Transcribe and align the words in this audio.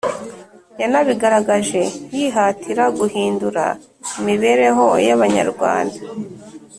yanabigaragaje 0.81 1.81
yihatira 2.15 2.83
guhindura 2.99 3.65
imibereho 4.19 4.85
y'Abanyarwanda 5.07 5.99